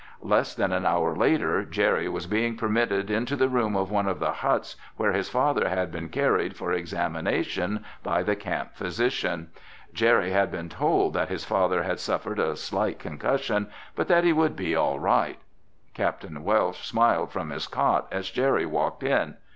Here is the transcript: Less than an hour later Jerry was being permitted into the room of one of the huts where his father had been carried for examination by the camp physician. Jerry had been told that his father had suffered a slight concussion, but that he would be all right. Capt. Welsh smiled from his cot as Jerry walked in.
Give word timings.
Less 0.23 0.55
than 0.55 0.71
an 0.71 0.83
hour 0.83 1.15
later 1.15 1.63
Jerry 1.63 2.09
was 2.09 2.25
being 2.25 2.57
permitted 2.57 3.11
into 3.11 3.35
the 3.35 3.47
room 3.47 3.75
of 3.75 3.91
one 3.91 4.07
of 4.07 4.17
the 4.19 4.31
huts 4.31 4.75
where 4.97 5.11
his 5.13 5.29
father 5.29 5.69
had 5.69 5.91
been 5.91 6.09
carried 6.09 6.55
for 6.57 6.73
examination 6.73 7.85
by 8.01 8.23
the 8.23 8.35
camp 8.35 8.73
physician. 8.73 9.51
Jerry 9.93 10.31
had 10.31 10.49
been 10.51 10.69
told 10.69 11.13
that 11.13 11.29
his 11.29 11.45
father 11.45 11.83
had 11.83 11.99
suffered 11.99 12.39
a 12.39 12.55
slight 12.55 12.97
concussion, 12.97 13.69
but 13.95 14.07
that 14.07 14.23
he 14.23 14.33
would 14.33 14.55
be 14.55 14.75
all 14.75 14.99
right. 14.99 15.37
Capt. 15.93 16.25
Welsh 16.27 16.83
smiled 16.83 17.31
from 17.31 17.51
his 17.51 17.67
cot 17.67 18.07
as 18.11 18.31
Jerry 18.31 18.65
walked 18.65 19.03
in. 19.03 19.35